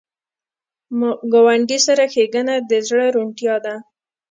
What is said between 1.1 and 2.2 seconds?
ګاونډي سره